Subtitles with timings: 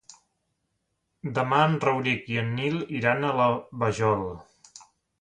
[1.35, 3.49] Demà en Rauric i en Nil iran a la
[3.85, 4.29] Vajol.